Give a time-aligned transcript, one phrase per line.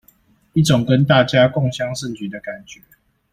[0.53, 2.81] 一種跟大家共襄盛舉的感覺